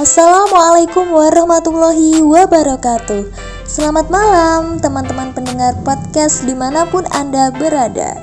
Assalamualaikum 0.00 1.12
warahmatullahi 1.12 2.24
wabarakatuh. 2.24 3.36
Selamat 3.68 4.08
malam 4.08 4.80
teman-teman 4.80 5.36
pendengar 5.36 5.76
podcast 5.84 6.40
di 6.48 6.56
mana 6.56 6.88
pun 6.88 7.04
Anda 7.12 7.52
berada. 7.52 8.16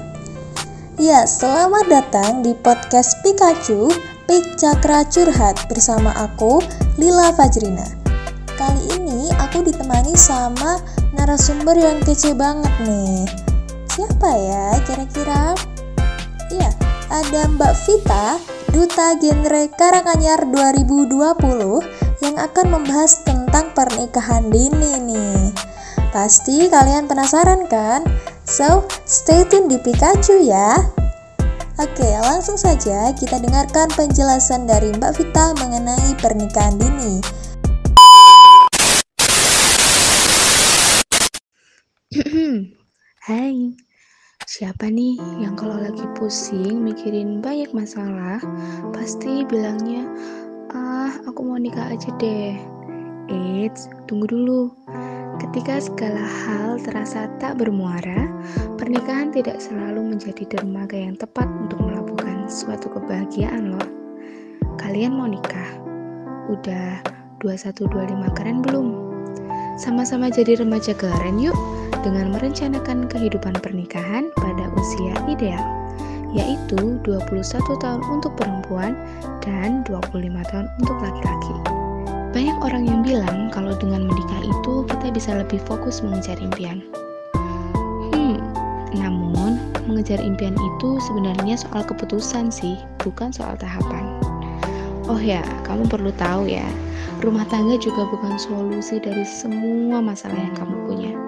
Ya, 0.98 1.30
selamat 1.30 1.86
datang 1.86 2.42
di 2.42 2.58
podcast 2.58 3.22
Pikachu 3.22 3.94
Pik 4.26 4.58
Cakra 4.58 5.06
Curhat 5.06 5.70
bersama 5.70 6.18
aku, 6.18 6.66
Lila 6.98 7.30
Fajrina. 7.38 7.86
Kali 8.58 8.98
ini 8.98 9.30
aku 9.38 9.62
ditemani 9.62 10.18
sama 10.18 10.82
narasumber 11.14 11.78
yang 11.78 12.02
kece 12.02 12.34
banget 12.34 12.74
nih. 12.90 13.22
Siapa 13.94 14.30
ya 14.34 14.82
kira-kira? 14.82 15.54
Ya, 16.50 16.74
ada 17.14 17.46
Mbak 17.54 17.74
Vita 17.86 18.57
Duta 18.78 19.18
Genre 19.18 19.74
Karanganyar 19.74 20.54
2020 20.54 21.10
yang 22.22 22.38
akan 22.38 22.66
membahas 22.70 23.26
tentang 23.26 23.74
pernikahan 23.74 24.54
dini 24.54 25.02
nih. 25.02 25.50
Pasti 26.14 26.70
kalian 26.70 27.10
penasaran 27.10 27.66
kan? 27.66 28.06
So, 28.46 28.86
stay 29.02 29.50
tune 29.50 29.66
di 29.66 29.82
Pikachu 29.82 30.46
ya. 30.46 30.78
Oke, 31.82 32.06
langsung 32.22 32.54
saja 32.54 33.10
kita 33.18 33.42
dengarkan 33.42 33.90
penjelasan 33.98 34.70
dari 34.70 34.94
Mbak 34.94 35.26
Vita 35.26 35.58
mengenai 35.58 36.14
pernikahan 36.22 36.78
dini. 36.78 37.18
Hai, 43.26 43.74
Siapa 44.58 44.90
nih 44.90 45.22
yang 45.38 45.54
kalau 45.54 45.78
lagi 45.78 46.02
pusing 46.18 46.82
mikirin 46.82 47.46
banyak 47.46 47.70
masalah, 47.78 48.42
pasti 48.90 49.46
bilangnya, 49.46 50.02
ah 50.74 51.14
aku 51.30 51.46
mau 51.46 51.62
nikah 51.62 51.94
aja 51.94 52.10
deh. 52.18 52.58
Eits, 53.30 53.86
tunggu 54.10 54.26
dulu. 54.26 54.74
Ketika 55.38 55.78
segala 55.78 56.26
hal 56.26 56.82
terasa 56.82 57.30
tak 57.38 57.62
bermuara, 57.62 58.34
pernikahan 58.82 59.30
tidak 59.30 59.62
selalu 59.62 60.18
menjadi 60.18 60.50
dermaga 60.50 60.98
yang 60.98 61.14
tepat 61.14 61.46
untuk 61.62 61.78
melakukan 61.78 62.50
suatu 62.50 62.90
kebahagiaan 62.90 63.78
loh. 63.78 63.88
Kalian 64.82 65.22
mau 65.22 65.30
nikah? 65.30 65.70
Udah 66.50 67.06
2125 67.46 68.34
keren 68.34 68.66
belum? 68.66 68.88
Sama-sama 69.78 70.34
jadi 70.34 70.58
remaja 70.58 70.98
keren 70.98 71.38
yuk 71.38 71.54
dengan 72.08 72.32
merencanakan 72.32 73.12
kehidupan 73.12 73.60
pernikahan 73.60 74.32
pada 74.40 74.72
usia 74.80 75.12
ideal, 75.28 75.60
yaitu 76.32 77.04
21 77.04 77.44
tahun 77.84 78.00
untuk 78.08 78.32
perempuan 78.40 78.96
dan 79.44 79.84
25 79.84 80.16
tahun 80.48 80.72
untuk 80.80 80.98
laki-laki. 81.04 81.56
Banyak 82.32 82.64
orang 82.64 82.88
yang 82.88 83.04
bilang 83.04 83.52
kalau 83.52 83.76
dengan 83.76 84.08
menikah 84.08 84.40
itu 84.40 84.88
kita 84.88 85.12
bisa 85.12 85.36
lebih 85.36 85.60
fokus 85.68 86.00
mengejar 86.00 86.40
impian. 86.40 86.80
Hmm, 88.16 88.40
namun 88.96 89.60
mengejar 89.84 90.24
impian 90.24 90.56
itu 90.56 91.04
sebenarnya 91.04 91.60
soal 91.60 91.84
keputusan 91.84 92.48
sih, 92.48 92.80
bukan 93.04 93.36
soal 93.36 93.60
tahapan. 93.60 94.16
Oh 95.12 95.20
ya, 95.20 95.44
kamu 95.68 95.92
perlu 95.92 96.16
tahu 96.16 96.48
ya, 96.48 96.68
rumah 97.20 97.44
tangga 97.52 97.76
juga 97.76 98.08
bukan 98.08 98.40
solusi 98.40 99.04
dari 99.04 99.28
semua 99.28 100.00
masalah 100.00 100.40
yang 100.40 100.56
kamu 100.56 100.76
punya. 100.88 101.27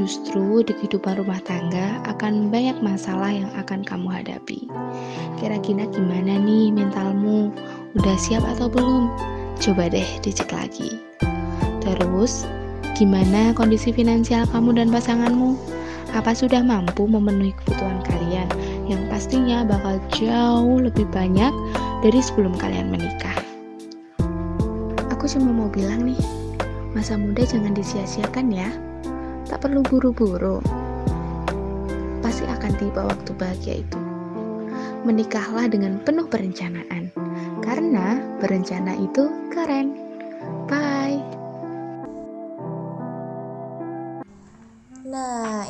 Justru 0.00 0.64
di 0.64 0.72
kehidupan 0.72 1.20
rumah 1.20 1.44
tangga 1.44 2.00
akan 2.08 2.48
banyak 2.48 2.80
masalah 2.80 3.36
yang 3.36 3.52
akan 3.52 3.84
kamu 3.84 4.08
hadapi. 4.08 4.64
Kira-kira 5.36 5.84
gimana 5.92 6.40
nih 6.40 6.72
mentalmu? 6.72 7.52
Udah 8.00 8.16
siap 8.16 8.40
atau 8.48 8.72
belum? 8.72 9.12
Coba 9.60 9.92
deh 9.92 10.08
dicek 10.24 10.48
lagi. 10.56 10.96
Terus, 11.84 12.48
gimana 12.96 13.52
kondisi 13.52 13.92
finansial 13.92 14.48
kamu 14.48 14.80
dan 14.80 14.88
pasanganmu? 14.88 15.60
Apa 16.16 16.32
sudah 16.32 16.64
mampu 16.64 17.04
memenuhi 17.04 17.52
kebutuhan 17.60 18.00
kalian 18.00 18.48
yang 18.88 19.04
pastinya 19.12 19.68
bakal 19.68 20.00
jauh 20.16 20.80
lebih 20.80 21.04
banyak 21.12 21.52
dari 22.00 22.24
sebelum 22.24 22.56
kalian 22.56 22.88
menikah? 22.88 23.36
Aku 25.12 25.28
cuma 25.28 25.52
mau 25.52 25.68
bilang 25.68 26.08
nih, 26.08 26.24
masa 26.96 27.20
muda 27.20 27.44
jangan 27.44 27.76
disia-siakan 27.76 28.48
ya. 28.48 28.72
Tak 29.50 29.66
perlu 29.66 29.82
buru-buru. 29.82 30.62
Pasti 32.22 32.46
akan 32.46 32.72
tiba 32.78 33.02
waktu 33.02 33.34
bahagia 33.34 33.82
itu. 33.82 33.98
Menikahlah 35.02 35.66
dengan 35.66 35.98
penuh 36.06 36.30
perencanaan. 36.30 37.10
Karena 37.58 38.22
berencana 38.38 38.94
itu 38.94 39.26
keren. 39.50 40.09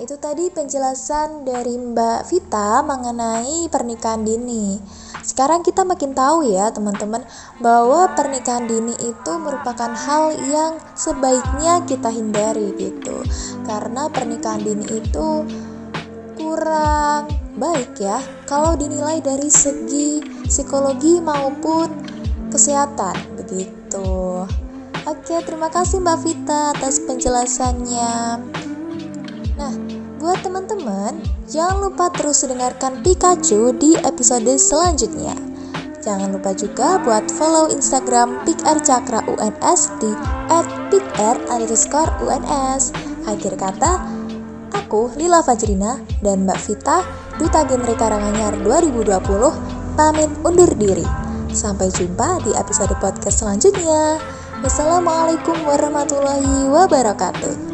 Itu 0.00 0.16
tadi 0.16 0.48
penjelasan 0.48 1.44
dari 1.44 1.76
Mbak 1.76 2.32
Vita 2.32 2.80
mengenai 2.80 3.68
pernikahan 3.68 4.24
dini. 4.24 4.80
Sekarang 5.20 5.60
kita 5.60 5.84
makin 5.84 6.16
tahu 6.16 6.48
ya, 6.48 6.72
teman-teman, 6.72 7.20
bahwa 7.60 8.08
pernikahan 8.16 8.64
dini 8.64 8.96
itu 8.96 9.32
merupakan 9.36 9.92
hal 9.92 10.32
yang 10.48 10.80
sebaiknya 10.96 11.84
kita 11.84 12.08
hindari 12.08 12.72
gitu. 12.80 13.20
Karena 13.68 14.08
pernikahan 14.08 14.64
dini 14.64 14.88
itu 14.88 15.44
kurang 16.40 17.28
baik 17.60 18.00
ya 18.00 18.16
kalau 18.48 18.72
dinilai 18.72 19.20
dari 19.20 19.52
segi 19.52 20.24
psikologi 20.48 21.20
maupun 21.20 21.92
kesehatan 22.48 23.36
begitu. 23.36 24.48
Oke, 25.04 25.36
terima 25.44 25.68
kasih 25.68 26.00
Mbak 26.00 26.18
Vita 26.24 26.72
atas 26.72 27.04
penjelasannya. 27.04 28.40
Teman-teman, 30.60 31.24
jangan 31.48 31.88
lupa 31.88 32.12
terus 32.12 32.44
dengarkan 32.44 33.00
Pikachu 33.00 33.72
di 33.80 33.96
episode 33.96 34.60
selanjutnya. 34.60 35.32
Jangan 36.04 36.36
lupa 36.36 36.52
juga 36.52 37.00
buat 37.00 37.32
follow 37.32 37.72
Instagram 37.72 38.44
PikR 38.44 38.76
Cakra 38.84 39.24
UNS 39.24 39.88
di 40.04 40.12
@pikr_uns. 40.92 42.84
Akhir 43.24 43.56
kata, 43.56 44.04
aku 44.76 45.08
Lila 45.16 45.40
Fajrina 45.40 45.96
dan 46.20 46.44
Mbak 46.44 46.60
Vita, 46.68 47.08
Duta 47.40 47.64
Genre 47.64 47.96
Karanganyar 47.96 48.60
2020, 48.60 49.56
pamit 49.96 50.28
undur 50.44 50.68
diri. 50.76 51.08
Sampai 51.56 51.88
jumpa 51.88 52.44
di 52.44 52.52
episode 52.52 52.92
podcast 53.00 53.40
selanjutnya. 53.40 54.20
Wassalamualaikum 54.60 55.56
warahmatullahi 55.64 56.68
wabarakatuh. 56.68 57.69